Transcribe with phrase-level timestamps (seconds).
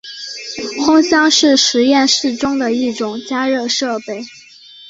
[0.83, 4.25] 烘箱是实验室中的一种加热设备。